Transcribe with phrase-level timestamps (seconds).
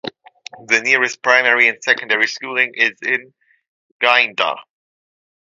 [0.65, 3.35] The nearest primary and secondary schooling is in
[4.01, 4.57] Gayndah.